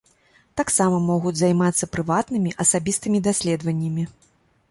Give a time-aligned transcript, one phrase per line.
[0.61, 4.07] Таксама могуць займацца прыватнымі, асабістымі даследаваннямі.